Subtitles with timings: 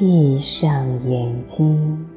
[0.00, 2.08] 闭上眼睛，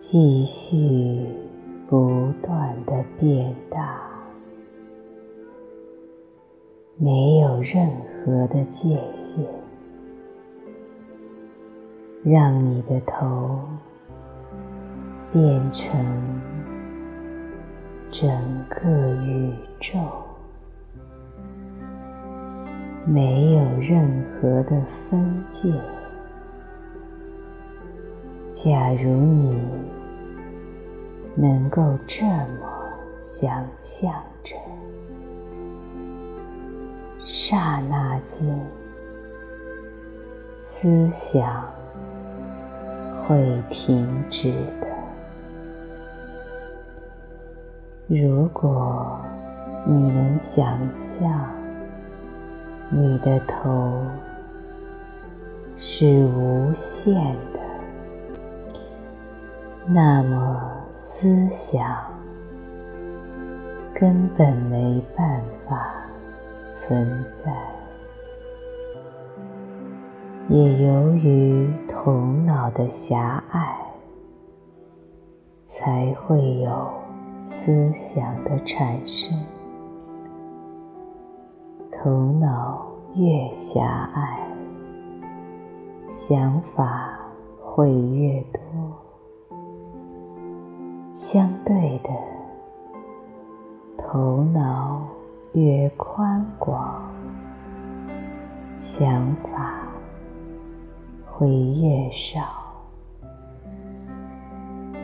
[0.00, 1.28] 继续
[1.88, 4.00] 不断的变大，
[6.96, 7.88] 没有任
[8.24, 9.46] 何的界限，
[12.24, 13.60] 让你的头
[15.32, 16.04] 变成
[18.10, 18.28] 整
[18.68, 20.23] 个宇宙。
[23.06, 25.70] 没有任何的分界。
[28.54, 29.60] 假如你
[31.34, 34.10] 能够这么想象
[34.42, 34.54] 着，
[37.20, 38.58] 刹那间，
[40.64, 41.64] 思想
[43.26, 44.86] 会停止的。
[48.06, 49.20] 如果
[49.86, 51.30] 你能想象，
[52.96, 54.06] 你的头
[55.76, 57.12] 是无限
[57.52, 57.58] 的，
[59.88, 60.62] 那么
[60.96, 61.84] 思想
[63.92, 65.92] 根本没办法
[66.68, 67.04] 存
[67.44, 67.52] 在。
[70.48, 72.12] 也由于头
[72.46, 73.76] 脑的狭隘，
[75.66, 76.92] 才会有
[77.50, 79.36] 思想的产生。
[82.04, 84.46] 头脑越狭隘，
[86.06, 87.18] 想法
[87.62, 88.60] 会越多；
[91.14, 92.10] 相对的，
[93.96, 95.00] 头脑
[95.54, 97.10] 越宽广，
[98.76, 99.74] 想法
[101.24, 102.42] 会越少。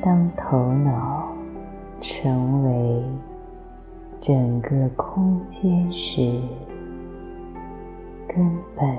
[0.00, 1.26] 当头脑
[2.00, 3.02] 成为
[4.20, 6.40] 整个空间时，
[8.34, 8.98] 根本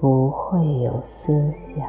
[0.00, 1.84] 不会有思想。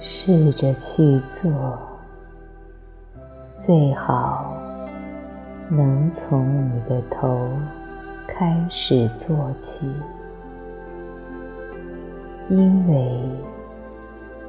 [0.00, 1.78] 试着去做，
[3.52, 4.52] 最好
[5.68, 7.48] 能从你的头
[8.26, 9.88] 开始做起，
[12.48, 13.53] 因为。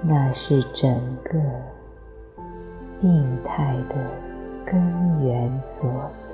[0.03, 1.39] 那是整个
[3.01, 3.95] 病态的
[4.65, 5.89] 根源所
[6.21, 6.33] 在。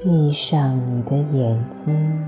[0.00, 2.24] 闭上你的眼睛，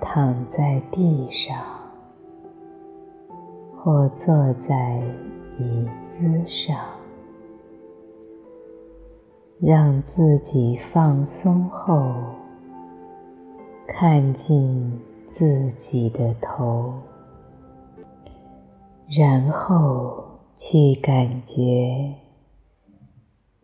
[0.00, 1.56] 躺在地上，
[3.78, 5.00] 或坐在
[5.58, 6.99] 椅子上。
[9.62, 12.14] 让自己放松后，
[13.86, 14.98] 看进
[15.28, 16.94] 自己的头，
[19.18, 20.24] 然后
[20.56, 22.14] 去感觉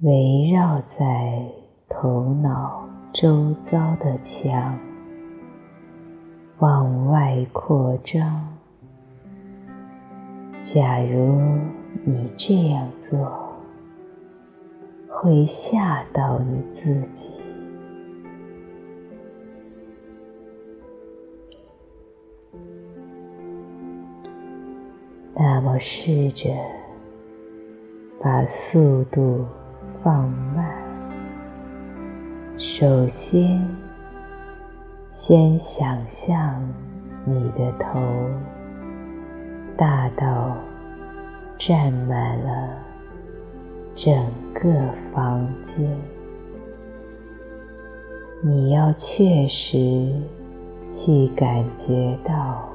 [0.02, 1.46] 围绕在
[1.88, 4.78] 头脑周遭的墙
[6.58, 8.46] 往外扩张。
[10.60, 11.40] 假如
[12.04, 13.45] 你这样做，
[15.18, 17.30] 会吓到你自己。
[25.34, 26.50] 那么，试着
[28.22, 29.46] 把速度
[30.04, 30.70] 放慢。
[32.58, 33.66] 首先，
[35.08, 36.62] 先想象
[37.24, 37.98] 你的头
[39.78, 40.58] 大到
[41.58, 42.95] 占满了。
[43.96, 44.14] 整
[44.52, 44.70] 个
[45.14, 45.88] 房间，
[48.42, 50.12] 你要确实
[50.92, 52.68] 去感觉到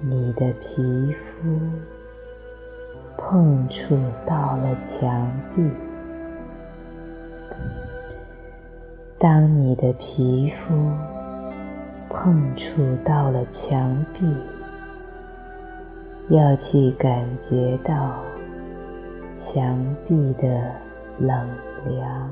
[0.00, 1.60] 你的皮肤
[3.18, 5.62] 碰触到了墙壁。
[9.18, 10.74] 当你的皮肤
[12.08, 14.24] 碰触到了墙壁，
[16.34, 18.22] 要去感觉到。
[19.50, 20.46] 墙壁的
[21.18, 21.48] 冷
[21.86, 22.30] 凉，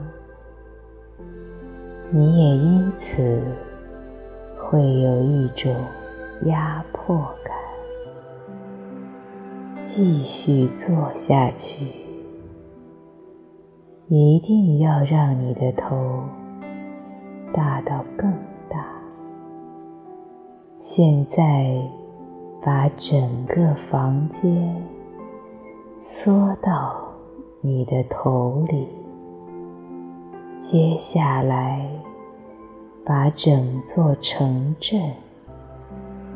[2.11, 3.41] 你也因此
[4.59, 5.75] 会有一种
[6.45, 7.57] 压迫感。
[9.87, 11.87] 继续做下去，
[14.09, 16.23] 一定要让你的头
[17.55, 18.31] 大到更
[18.69, 18.87] 大。
[20.77, 21.81] 现在，
[22.63, 24.77] 把整个房间
[25.99, 27.06] 缩到。
[27.63, 28.87] 你的头里，
[30.61, 31.89] 接下来
[33.05, 35.01] 把整座城镇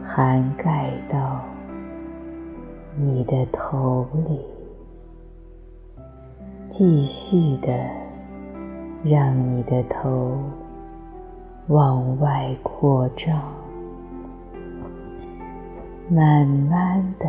[0.03, 1.41] 涵盖到
[2.97, 4.41] 你的头里，
[6.69, 7.69] 继续的
[9.05, 10.37] 让你的头
[11.69, 13.41] 往外扩张，
[16.09, 17.27] 慢慢的，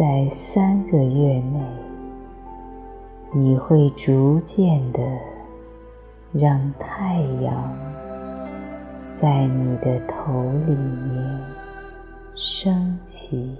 [0.00, 1.60] 在三个月内，
[3.34, 5.02] 你会逐渐的。
[6.32, 7.76] 让太阳
[9.20, 11.40] 在你的头里面
[12.34, 13.54] 升起，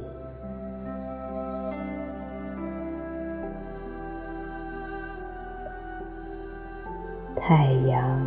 [7.37, 8.27] 太阳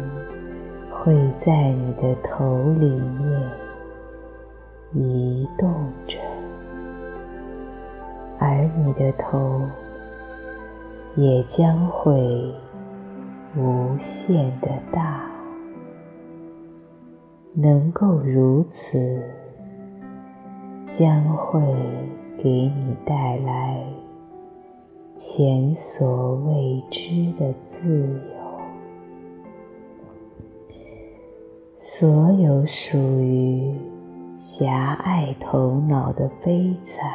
[0.92, 3.50] 会在你的头里面
[4.92, 5.74] 移动
[6.06, 6.18] 着，
[8.44, 9.62] 而你的头
[11.16, 12.54] 也将会。
[13.56, 15.30] 无限的大，
[17.54, 19.22] 能够如此，
[20.92, 21.62] 将会
[22.42, 23.86] 给你带来
[25.16, 28.42] 前所未知的自由。
[31.78, 33.76] 所有属于
[34.36, 37.12] 狭隘头脑的悲惨、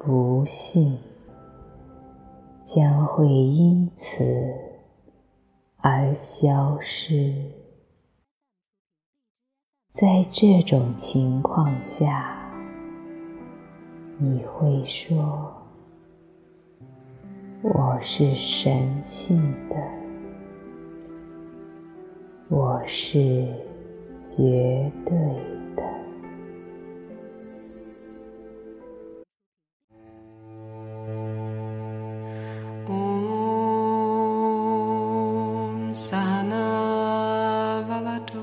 [0.00, 0.96] 不幸，
[2.64, 4.54] 将会因此。
[5.80, 7.32] 而消失。
[9.90, 12.36] 在这种情况下，
[14.18, 15.52] 你会说
[17.62, 19.76] ：“我是神性的，
[22.48, 23.46] 我是
[24.26, 25.14] 绝对
[36.08, 36.58] सहना
[37.88, 38.42] भवतु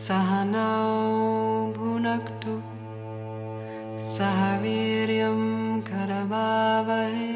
[0.00, 0.66] सहना
[1.76, 2.54] भुनक्तु
[4.10, 5.40] सह वीर्यं
[5.88, 7.30] करवावहे